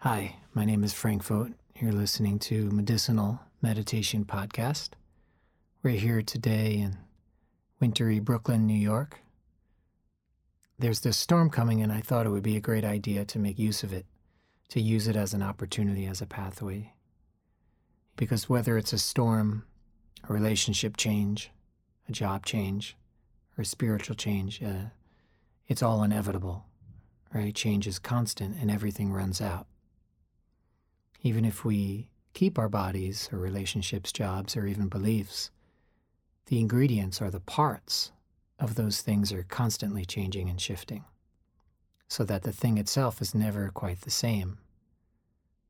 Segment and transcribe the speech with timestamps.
[0.00, 1.54] Hi, my name is Frank Vogt.
[1.74, 4.90] You're listening to Medicinal Meditation Podcast.
[5.82, 6.98] We're here today in
[7.80, 9.20] wintry Brooklyn, New York.
[10.78, 13.58] There's this storm coming, and I thought it would be a great idea to make
[13.58, 14.04] use of it,
[14.68, 16.92] to use it as an opportunity, as a pathway.
[18.16, 19.64] Because whether it's a storm,
[20.28, 21.50] a relationship change,
[22.06, 22.98] a job change,
[23.56, 24.90] or a spiritual change, uh,
[25.66, 26.66] it's all inevitable,
[27.32, 27.54] right?
[27.54, 29.66] Change is constant and everything runs out.
[31.22, 35.50] Even if we keep our bodies or relationships, jobs, or even beliefs,
[36.46, 38.12] the ingredients or the parts
[38.58, 41.04] of those things are constantly changing and shifting,
[42.08, 44.58] so that the thing itself is never quite the same.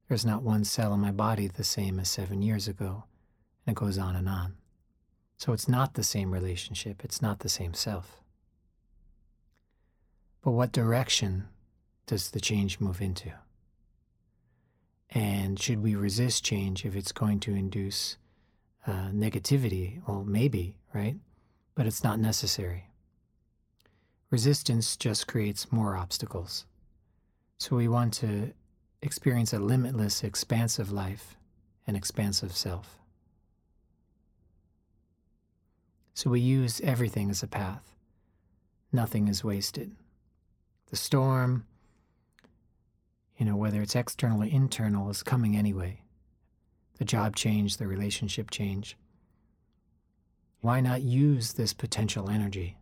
[0.09, 3.05] There's not one cell in my body the same as seven years ago,
[3.67, 4.55] and it goes on and on.
[5.37, 8.21] So it's not the same relationship, it's not the same self.
[10.43, 11.49] But what direction
[12.07, 13.33] does the change move into?
[15.17, 18.19] And should we resist change if it's going to induce
[18.87, 20.07] uh, negativity?
[20.07, 21.17] Well, maybe, right?
[21.75, 22.91] But it's not necessary.
[24.31, 26.67] Resistance just creates more obstacles.
[27.57, 28.53] So we want to
[29.01, 31.39] experience a limitless, expansive life,
[31.87, 32.99] an expansive self.
[36.13, 37.97] So we use everything as a path.
[38.93, 39.93] Nothing is wasted.
[40.91, 41.65] The storm,
[43.37, 46.01] you know, whether it's external or internal, is coming anyway.
[46.99, 48.97] The job change, the relationship change.
[50.61, 52.77] Why not use this potential energy?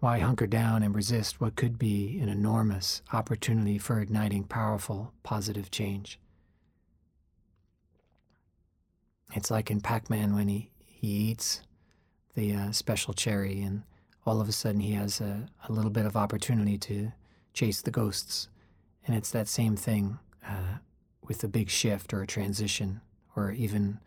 [0.00, 5.70] Why hunker down and resist what could be an enormous opportunity for igniting powerful, positive
[5.70, 6.18] change?
[9.34, 11.62] It's like in Pac Man when he, he eats
[12.34, 13.84] the uh, special cherry, and
[14.26, 17.12] all of a sudden he has a, a little bit of opportunity to
[17.54, 18.48] chase the ghosts.
[19.06, 20.78] And it's that same thing uh,
[21.22, 23.00] with a big shift or a transition
[23.34, 24.00] or even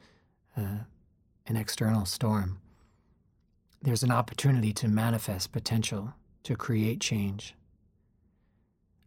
[0.56, 0.84] uh,
[1.48, 2.60] an external storm.
[3.82, 6.14] There's an opportunity to manifest potential,
[6.44, 7.55] to create change.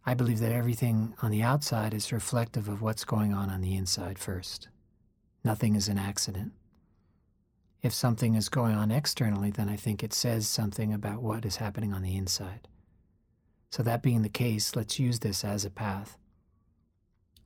[0.07, 3.77] I believe that everything on the outside is reflective of what's going on on the
[3.77, 4.69] inside first.
[5.45, 6.53] Nothing is an accident.
[7.83, 11.57] If something is going on externally, then I think it says something about what is
[11.57, 12.69] happening on the inside.
[13.71, 16.19] So, that being the case, let's use this as a path.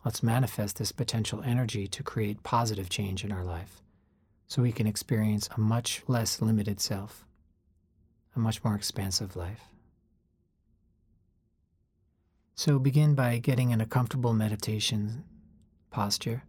[0.05, 3.83] Let's manifest this potential energy to create positive change in our life
[4.47, 7.27] so we can experience a much less limited self,
[8.35, 9.65] a much more expansive life.
[12.55, 15.25] So, begin by getting in a comfortable meditation
[15.91, 16.45] posture.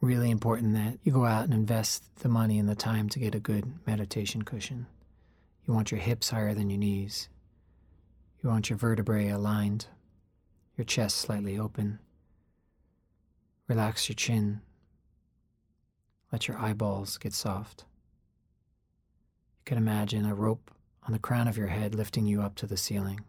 [0.00, 3.34] Really important that you go out and invest the money and the time to get
[3.34, 4.86] a good meditation cushion.
[5.66, 7.28] You want your hips higher than your knees.
[8.42, 9.86] You want your vertebrae aligned,
[10.76, 11.98] your chest slightly open.
[13.68, 14.62] Relax your chin.
[16.32, 17.84] Let your eyeballs get soft.
[19.58, 20.70] You can imagine a rope
[21.06, 23.20] on the crown of your head lifting you up to the ceiling.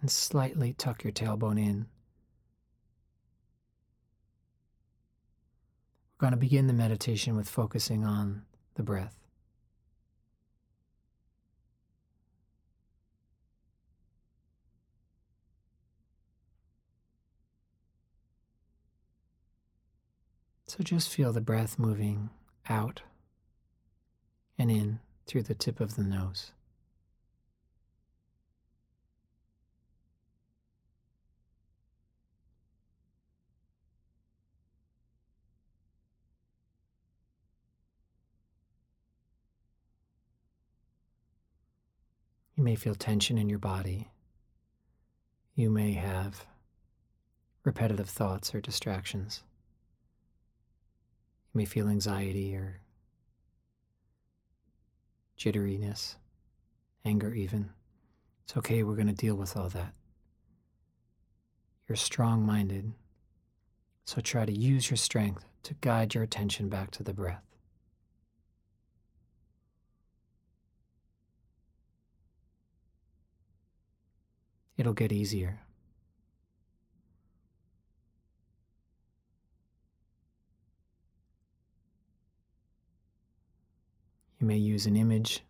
[0.00, 1.86] And slightly tuck your tailbone in.
[6.14, 8.42] We're going to begin the meditation with focusing on
[8.74, 9.27] the breath.
[20.78, 22.30] So just feel the breath moving
[22.68, 23.02] out
[24.56, 26.52] and in through the tip of the nose.
[42.54, 44.12] You may feel tension in your body.
[45.56, 46.46] You may have
[47.64, 49.42] repetitive thoughts or distractions.
[51.52, 52.80] You may feel anxiety or
[55.38, 56.16] jitteriness,
[57.04, 57.70] anger, even.
[58.44, 59.94] It's okay, we're going to deal with all that.
[61.88, 62.92] You're strong minded,
[64.04, 67.44] so try to use your strength to guide your attention back to the breath.
[74.76, 75.60] It'll get easier.
[84.38, 85.42] You may use an image,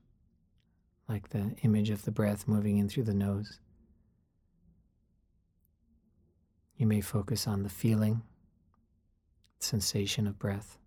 [1.09, 3.61] like the image of the breath moving in through the nose.
[6.77, 8.23] You may focus on the feeling,
[9.59, 10.79] sensation of breath.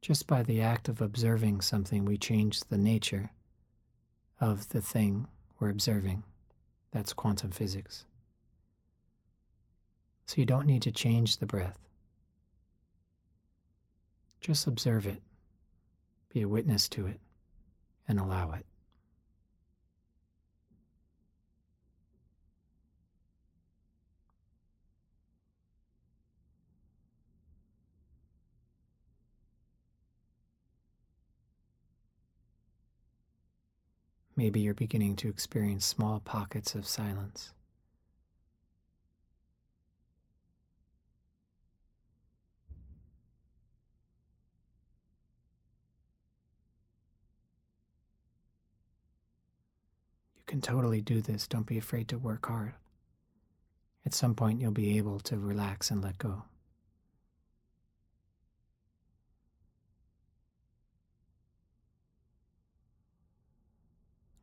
[0.00, 3.30] Just by the act of observing something, we change the nature
[4.40, 5.28] of the thing
[5.60, 6.24] we're observing.
[6.90, 8.04] That's quantum physics.
[10.32, 11.78] So you don't need to change the breath.
[14.40, 15.20] Just observe it,
[16.32, 17.20] be a witness to it,
[18.08, 18.64] and allow it.
[34.34, 37.52] Maybe you're beginning to experience small pockets of silence.
[50.52, 51.48] Can totally do this.
[51.48, 52.74] Don't be afraid to work hard.
[54.04, 56.42] At some point, you'll be able to relax and let go.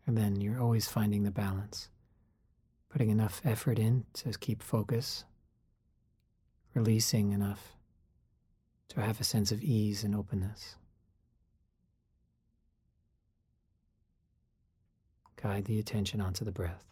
[0.07, 1.89] And then you're always finding the balance,
[2.89, 5.25] putting enough effort in to keep focus,
[6.73, 7.75] releasing enough
[8.87, 10.78] to have a sense of ease and openness.
[15.41, 16.83] Guide the attention onto the breath.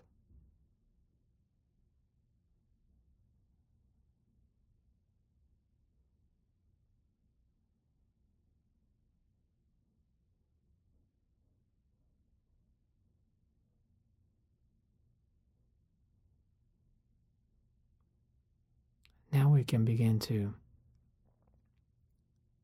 [19.34, 20.54] Now we can begin to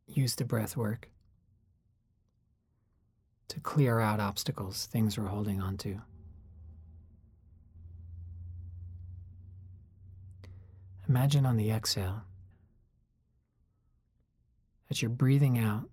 [0.08, 1.10] use the breath work
[3.54, 6.02] to clear out obstacles, things we're holding on to.
[11.08, 12.24] Imagine on the exhale
[14.90, 15.88] that you're breathing out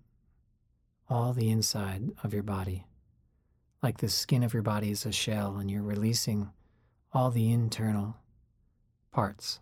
[1.07, 2.87] all the inside of your body,
[3.83, 6.49] like the skin of your body is a shell, and you're releasing
[7.13, 8.17] all the internal
[9.11, 9.59] parts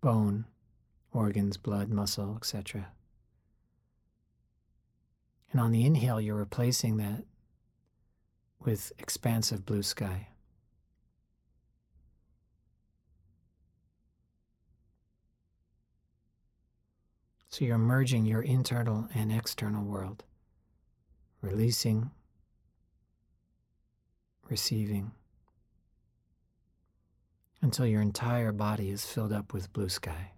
[0.00, 0.44] bone,
[1.12, 2.92] organs, blood, muscle, etc.
[5.56, 7.24] And on the inhale, you're replacing that
[8.60, 10.28] with expansive blue sky.
[17.48, 20.24] So you're merging your internal and external world,
[21.40, 22.10] releasing,
[24.50, 25.12] receiving
[27.62, 30.32] until your entire body is filled up with blue sky.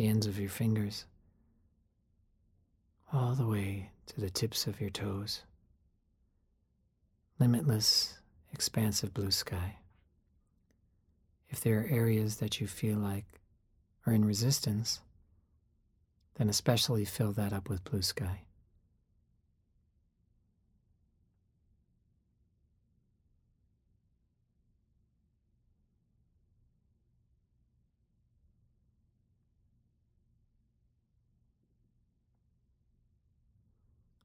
[0.00, 1.04] The ends of your fingers,
[3.12, 5.42] all the way to the tips of your toes
[7.38, 8.16] limitless,
[8.50, 9.76] expansive blue sky.
[11.50, 13.26] If there are areas that you feel like
[14.06, 15.00] are in resistance,
[16.36, 18.44] then especially fill that up with blue sky.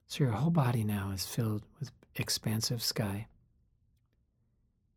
[0.07, 3.27] So your whole body now is filled with expansive sky.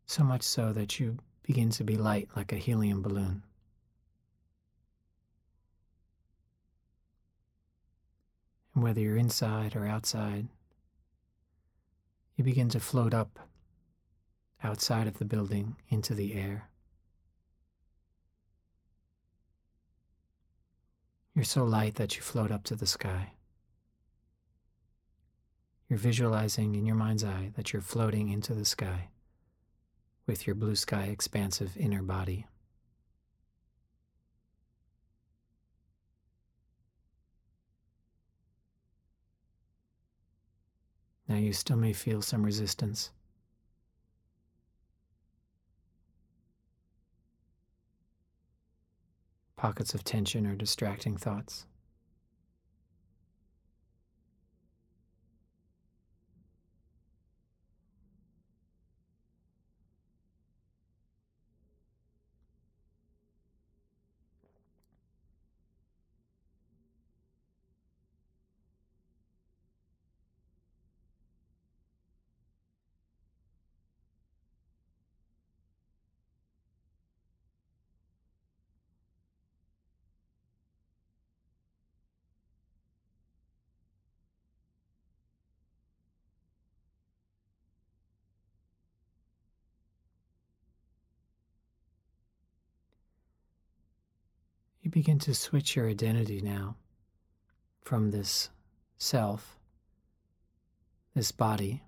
[0.05, 3.43] So much so that you begin to be light like a helium balloon.
[8.73, 10.47] And whether you're inside or outside,
[12.35, 13.39] you begin to float up
[14.63, 16.69] outside of the building into the air.
[21.35, 23.31] You're so light that you float up to the sky.
[25.89, 29.09] You're visualizing in your mind's eye that you're floating into the sky
[30.27, 32.45] with your blue sky expansive inner body.
[41.27, 43.09] Now you still may feel some resistance.
[49.57, 51.65] Pockets of tension or distracting thoughts.
[94.89, 96.75] You begin to switch your identity now
[97.83, 98.49] from this
[98.97, 99.59] self,
[101.13, 101.83] this body,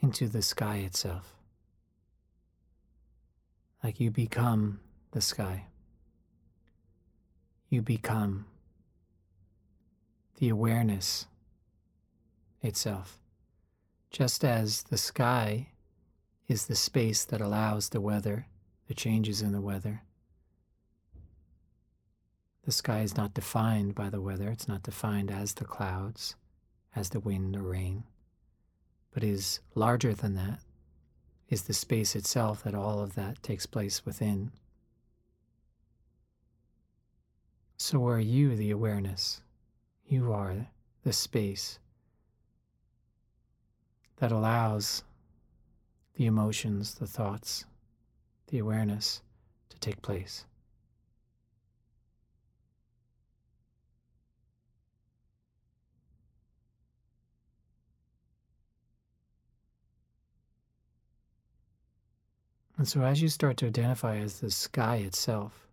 [0.00, 1.34] into the sky itself.
[3.82, 4.80] Like you become
[5.12, 5.68] the sky.
[7.70, 8.44] You become
[10.36, 11.24] the awareness
[12.60, 13.18] itself.
[14.10, 15.68] Just as the sky
[16.46, 18.48] is the space that allows the weather,
[18.86, 20.02] the changes in the weather.
[22.64, 26.36] The sky is not defined by the weather, it's not defined as the clouds,
[26.94, 28.04] as the wind or rain,
[29.12, 30.60] but is larger than that,
[31.48, 34.52] is the space itself that all of that takes place within.
[37.78, 39.42] So are you the awareness?
[40.06, 40.68] You are
[41.02, 41.80] the space
[44.18, 45.02] that allows
[46.14, 47.64] the emotions, the thoughts,
[48.46, 49.20] the awareness
[49.70, 50.44] to take place.
[62.78, 65.68] And so, as you start to identify as the sky itself,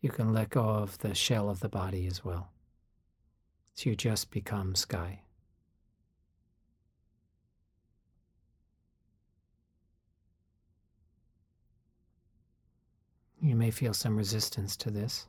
[0.00, 2.50] you can let go of the shell of the body as well.
[3.74, 5.20] So you just become sky.
[13.40, 15.26] You may feel some resistance to this.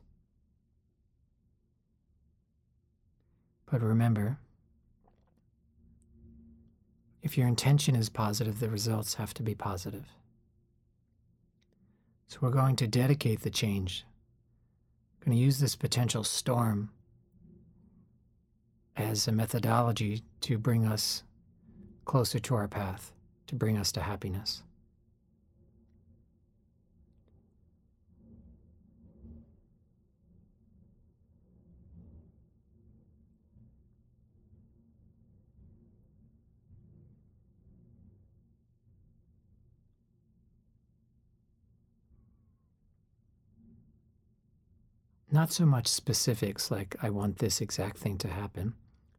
[3.70, 4.38] But remember,
[7.22, 10.06] if your intention is positive, the results have to be positive.
[12.30, 14.06] So we're going to dedicate the change.
[15.24, 16.90] Going to use this potential storm
[18.96, 21.24] as a methodology to bring us
[22.04, 23.12] closer to our path,
[23.48, 24.62] to bring us to happiness.
[45.32, 48.74] Not so much specifics like, I want this exact thing to happen,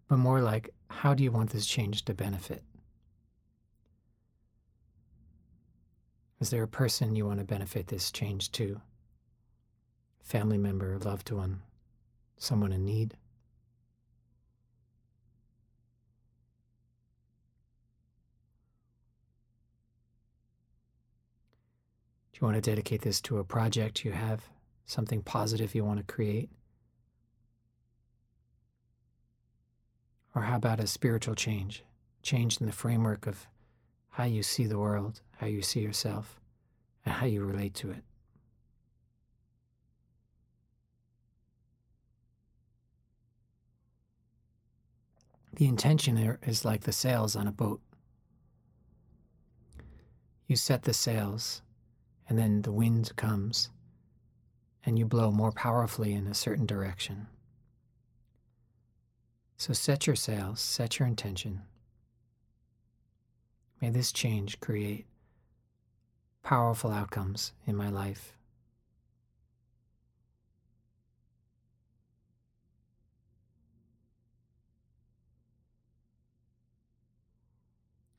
[0.09, 2.63] but more like, how do you want this change to benefit?
[6.41, 8.81] Is there a person you want to benefit this change to?
[10.21, 11.61] Family member, loved one,
[12.37, 13.15] someone in need?
[22.33, 24.49] Do you want to dedicate this to a project you have
[24.91, 26.49] something positive you want to create?
[30.35, 31.83] Or how about a spiritual change?
[32.23, 33.47] Change in the framework of
[34.09, 36.39] how you see the world, how you see yourself,
[37.05, 38.03] and how you relate to it.
[45.53, 47.81] The intention is like the sails on a boat.
[50.47, 51.61] You set the sails,
[52.27, 53.69] and then the wind comes
[54.85, 57.27] and you blow more powerfully in a certain direction.
[59.57, 61.61] So set your sails, set your intention.
[63.79, 65.05] May this change create
[66.43, 68.33] powerful outcomes in my life.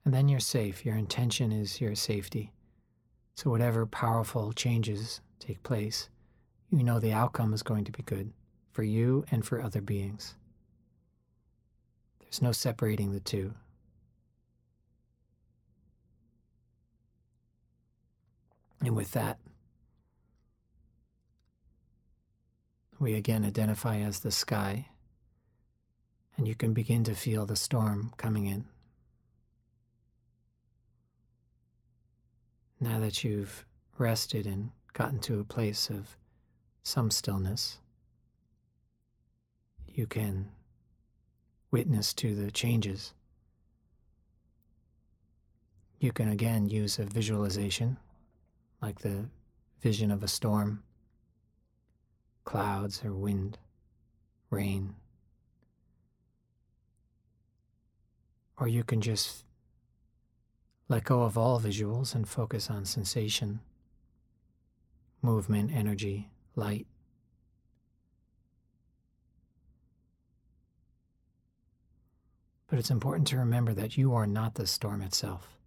[0.04, 0.84] And then you're safe.
[0.84, 2.52] Your intention is your safety.
[3.34, 6.08] So, whatever powerful changes take place,
[6.72, 8.32] you know the outcome is going to be good
[8.70, 10.34] for you and for other beings.
[12.20, 13.52] There's no separating the two.
[18.80, 19.38] And with that,
[22.98, 24.88] we again identify as the sky,
[26.36, 28.64] and you can begin to feel the storm coming in.
[32.80, 33.66] Now that you've
[33.98, 36.16] rested and gotten to a place of
[36.82, 37.78] some stillness,
[39.86, 40.50] you can
[41.70, 43.14] witness to the changes.
[46.00, 47.98] You can again use a visualization,
[48.80, 49.26] like the
[49.80, 50.82] vision of a storm,
[52.44, 53.58] clouds or wind,
[54.50, 54.94] rain.
[58.58, 59.44] Or you can just
[60.88, 63.60] let go of all visuals and focus on sensation,
[65.22, 66.86] movement, energy, light.
[72.68, 75.58] But it's important to remember that you are not the storm itself.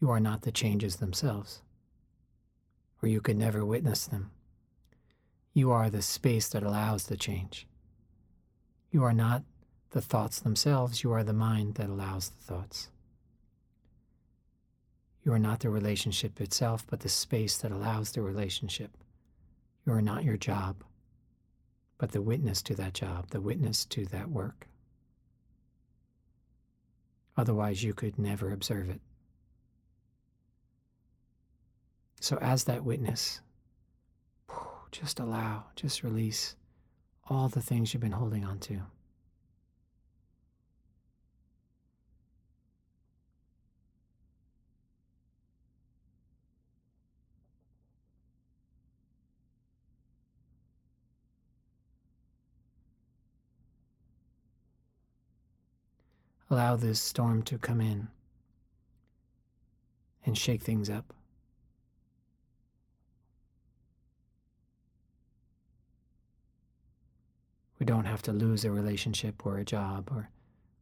[0.00, 1.62] You are not the changes themselves,
[3.02, 4.30] or you could never witness them.
[5.52, 7.66] You are the space that allows the change.
[8.90, 9.42] You are not
[9.90, 12.88] the thoughts themselves, you are the mind that allows the thoughts.
[15.24, 18.96] You are not the relationship itself, but the space that allows the relationship.
[19.88, 20.84] You are not your job,
[21.96, 24.68] but the witness to that job, the witness to that work.
[27.38, 29.00] Otherwise, you could never observe it.
[32.20, 33.40] So, as that witness,
[34.92, 36.54] just allow, just release
[37.30, 38.82] all the things you've been holding on to.
[56.50, 58.08] Allow this storm to come in
[60.24, 61.12] and shake things up.
[67.78, 70.30] We don't have to lose a relationship or a job or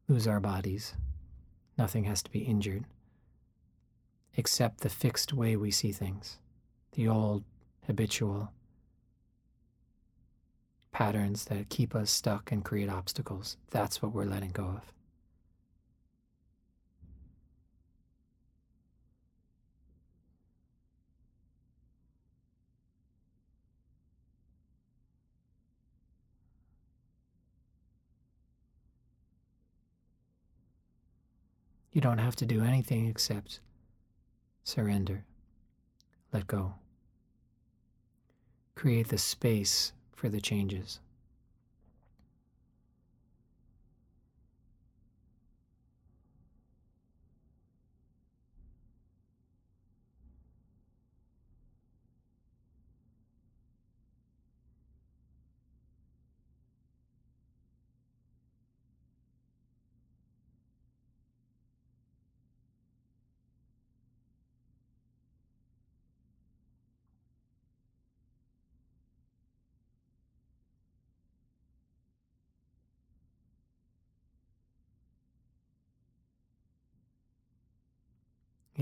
[0.09, 0.95] lose our bodies.
[1.77, 2.85] Nothing has to be injured
[4.37, 6.39] except the fixed way we see things,
[6.93, 7.43] the old
[7.87, 8.53] habitual
[10.93, 13.57] patterns that keep us stuck and create obstacles.
[13.71, 14.96] That's what we're letting go of.
[31.97, 33.61] You don't have to do anything except
[34.65, 35.25] surrender,
[36.31, 36.75] let go.
[38.75, 41.01] Create the space for the changes.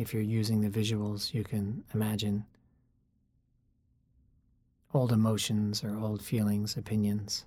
[0.04, 2.44] If you're using the visuals, you can imagine
[4.92, 7.46] old emotions or old feelings, opinions,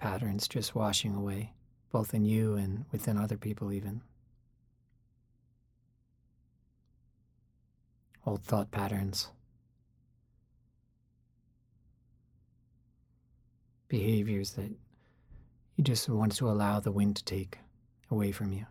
[0.00, 1.52] patterns just washing away,
[1.92, 4.00] both in you and within other people, even.
[8.26, 9.28] Old thought patterns,
[13.86, 14.72] behaviors that
[15.76, 17.58] you just want to allow the wind to take
[18.10, 18.66] away from you.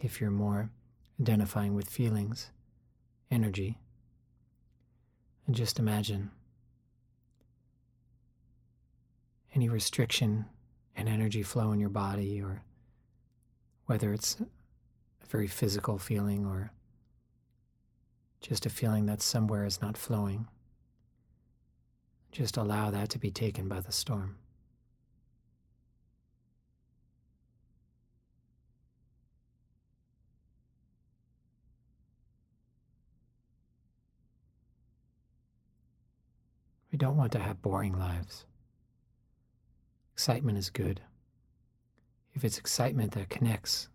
[0.00, 0.70] If you're more
[1.20, 2.50] identifying with feelings,
[3.30, 3.78] energy,
[5.46, 6.30] and just imagine
[9.54, 10.44] any restriction
[10.94, 12.62] and energy flow in your body, or
[13.86, 16.70] whether it's a very physical feeling or
[18.40, 20.46] just a feeling that somewhere is not flowing.
[22.30, 24.36] Just allow that to be taken by the storm.
[36.98, 38.44] Don't want to have boring lives.
[40.14, 41.00] Excitement is good.
[42.34, 43.88] If it's excitement that connects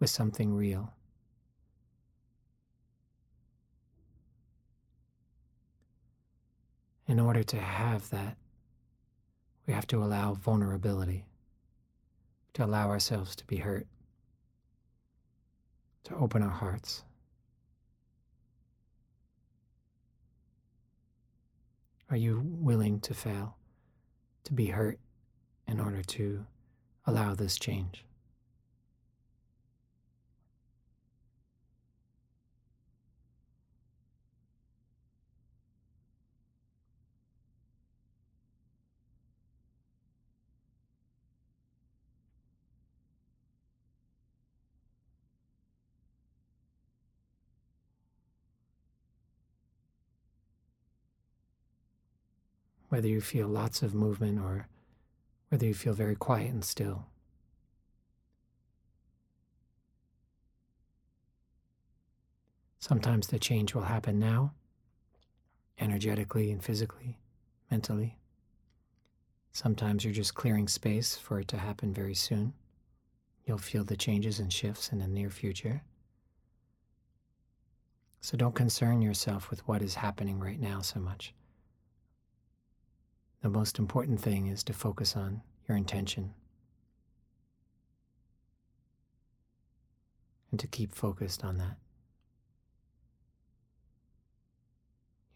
[0.00, 0.94] with something real.
[7.06, 8.38] In order to have that,
[9.66, 11.26] we have to allow vulnerability,
[12.54, 13.86] to allow ourselves to be hurt,
[16.04, 17.04] to open our hearts.
[22.10, 23.56] Are you willing to fail,
[24.44, 24.98] to be hurt
[25.66, 26.46] in order to
[27.04, 28.04] allow this change?
[52.88, 54.68] Whether you feel lots of movement or
[55.48, 57.06] whether you feel very quiet and still.
[62.78, 64.52] Sometimes the change will happen now,
[65.78, 67.18] energetically and physically,
[67.70, 68.18] mentally.
[69.52, 72.52] Sometimes you're just clearing space for it to happen very soon.
[73.44, 75.82] You'll feel the changes and shifts in the near future.
[78.20, 81.34] So don't concern yourself with what is happening right now so much.
[83.40, 86.34] The most important thing is to focus on your intention
[90.50, 91.76] and to keep focused on that.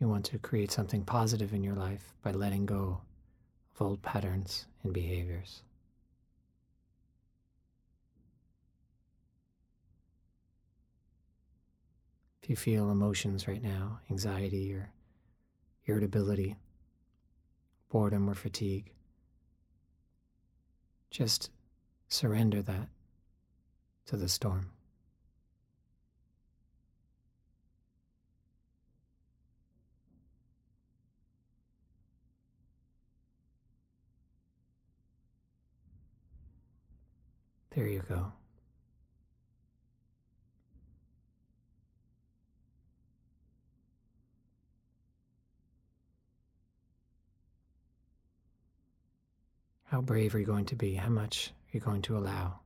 [0.00, 3.02] You want to create something positive in your life by letting go
[3.74, 5.62] of old patterns and behaviors.
[12.42, 14.90] If you feel emotions right now, anxiety or
[15.86, 16.56] irritability,
[17.92, 18.90] boredom or fatigue,
[21.10, 21.50] just
[22.08, 22.88] surrender that
[24.06, 24.70] to the storm.
[37.74, 38.32] There you go.
[49.92, 50.94] How brave are you going to be?
[50.94, 52.61] How much are you going to allow?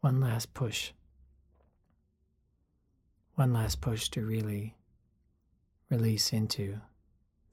[0.00, 0.92] One last push.
[3.34, 4.74] One last push to really
[5.90, 6.80] release into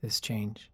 [0.01, 0.71] this change.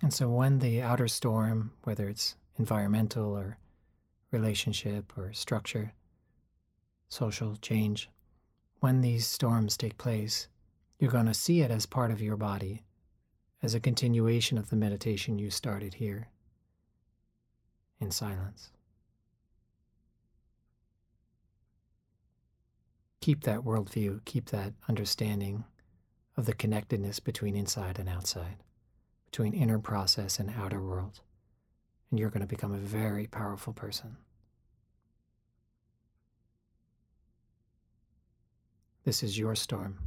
[0.00, 3.58] And so, when the outer storm, whether it's environmental or
[4.30, 5.92] relationship or structure,
[7.08, 8.08] social change,
[8.78, 10.46] when these storms take place,
[11.00, 12.84] you're going to see it as part of your body
[13.62, 16.28] as a continuation of the meditation you started here
[18.00, 18.70] in silence.
[23.20, 25.64] Keep that worldview, keep that understanding
[26.36, 28.62] of the connectedness between inside and outside,
[29.24, 31.20] between inner process and outer world,
[32.10, 34.16] and you're going to become a very powerful person.
[39.04, 39.98] This is your storm.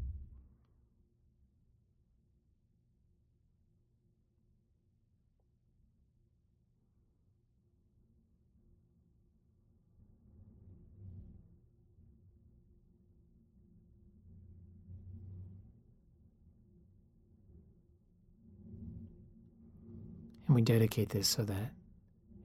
[20.51, 21.71] And we dedicate this so that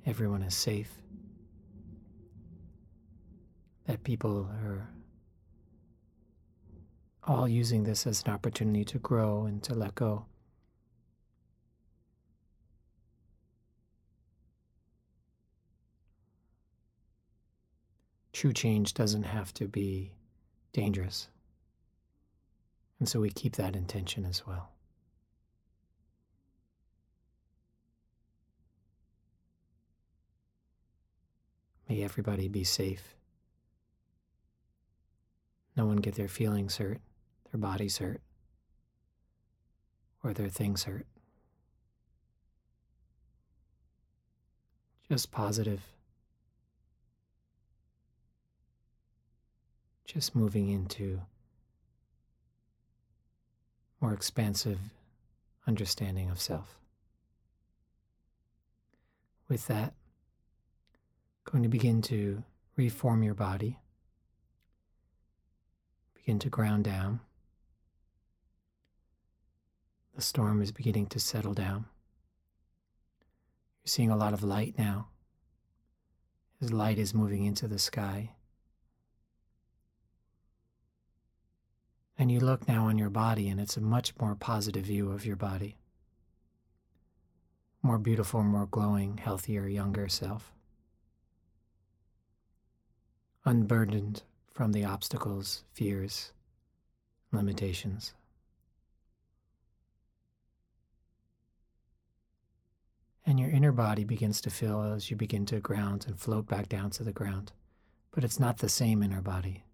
[0.07, 0.93] everyone is safe,
[3.87, 4.89] that people are
[7.25, 10.25] all using this as an opportunity to grow and to let go.
[18.33, 20.13] True change doesn't have to be
[20.73, 21.27] dangerous.
[23.01, 24.76] And so we keep that intention as well.
[31.89, 33.15] May everybody be safe.
[35.77, 37.01] No one get their feelings hurt,
[37.53, 38.21] their bodies hurt,
[40.25, 41.07] or their things hurt.
[45.09, 45.83] Just positive.
[50.07, 51.21] Just moving into
[54.01, 54.79] more expansive
[55.67, 56.79] understanding of self.
[59.49, 59.95] With that,
[61.51, 62.43] Going to begin to
[62.77, 63.79] reform your body.
[66.15, 67.21] Begin to ground down.
[70.17, 71.87] The storm is beginning to settle down.
[73.85, 75.07] You're seeing a lot of light now.
[76.61, 78.33] As light is moving into the sky.
[82.19, 85.25] And you look now on your body, and it's a much more positive view of
[85.25, 85.77] your body.
[87.83, 90.56] More beautiful, more glowing, healthier, younger self.
[93.47, 96.33] Unburdened from the obstacles, fears,
[97.33, 98.13] limitations.
[103.25, 106.69] And your inner body begins to fill as you begin to ground and float back
[106.69, 107.53] down to the ground.
[108.11, 109.65] But it's not the same inner body.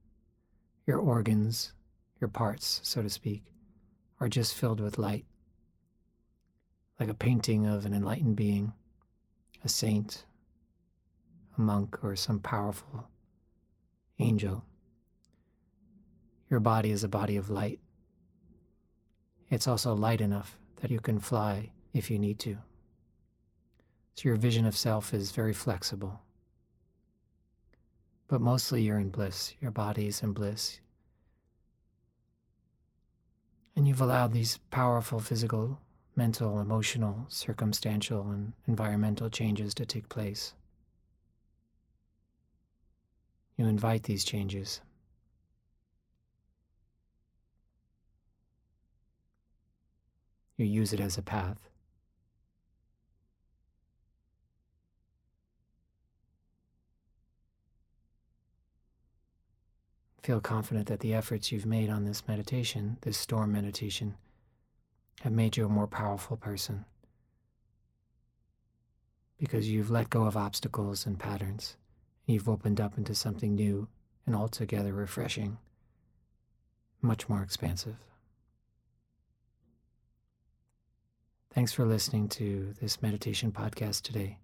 [0.87, 1.73] Your organs,
[2.21, 3.45] your parts, so to speak,
[4.21, 5.25] are just filled with light,
[7.01, 8.73] like a painting of an enlightened being,
[9.65, 10.25] a saint,
[11.57, 13.09] a monk, or some powerful
[14.23, 14.65] angel.
[16.49, 17.81] Your body is a body of light.
[19.51, 22.59] It's also light enough that you can fly if you need to.
[24.15, 26.21] So your vision of self is very flexible.
[28.29, 30.81] But mostly you're in bliss, your body is in bliss.
[33.75, 35.81] And you've allowed these powerful physical,
[36.15, 40.53] mental, emotional, circumstantial, and environmental changes to take place.
[43.57, 44.81] You invite these changes.
[50.57, 51.69] You use it as a path.
[60.23, 64.15] Feel confident that the efforts you've made on this meditation, this storm meditation,
[65.23, 66.85] have made you a more powerful person
[69.39, 71.77] because you've let go of obstacles and patterns.
[72.27, 73.89] You've opened up into something new
[74.27, 75.59] and altogether refreshing,
[77.01, 77.97] much more expansive.
[81.53, 84.39] Thanks for listening to this meditation podcast today.